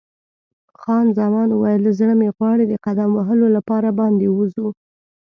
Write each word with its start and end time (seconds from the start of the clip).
خان 0.81 1.05
زمان 1.19 1.49
وویل: 1.51 1.83
زړه 1.99 2.13
مې 2.19 2.29
غواړي 2.37 2.65
د 2.67 2.73
قدم 2.85 3.09
وهلو 3.13 3.47
لپاره 3.57 3.89
باندې 3.99 4.25
ووځو. 4.29 4.67